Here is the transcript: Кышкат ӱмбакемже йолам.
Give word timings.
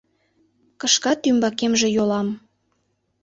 Кышкат 0.79 1.19
ӱмбакемже 1.29 1.87
йолам. 1.95 2.27